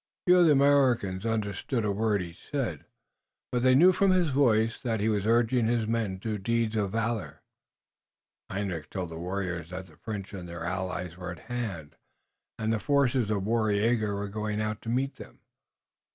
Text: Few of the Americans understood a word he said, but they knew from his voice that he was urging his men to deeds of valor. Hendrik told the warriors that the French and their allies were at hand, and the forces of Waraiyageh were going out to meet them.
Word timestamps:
Few 0.25 0.35
of 0.39 0.47
the 0.47 0.51
Americans 0.53 1.27
understood 1.27 1.85
a 1.85 1.91
word 1.91 2.21
he 2.21 2.33
said, 2.33 2.85
but 3.51 3.61
they 3.61 3.75
knew 3.75 3.93
from 3.93 4.09
his 4.09 4.29
voice 4.29 4.79
that 4.79 4.99
he 4.99 5.09
was 5.09 5.27
urging 5.27 5.67
his 5.67 5.85
men 5.85 6.19
to 6.21 6.39
deeds 6.39 6.75
of 6.75 6.93
valor. 6.93 7.43
Hendrik 8.49 8.89
told 8.89 9.09
the 9.11 9.19
warriors 9.19 9.69
that 9.69 9.85
the 9.85 9.97
French 9.97 10.33
and 10.33 10.49
their 10.49 10.63
allies 10.65 11.17
were 11.17 11.29
at 11.31 11.37
hand, 11.51 11.97
and 12.57 12.73
the 12.73 12.79
forces 12.79 13.29
of 13.29 13.43
Waraiyageh 13.45 14.11
were 14.11 14.27
going 14.27 14.59
out 14.59 14.81
to 14.81 14.89
meet 14.89 15.17
them. 15.17 15.41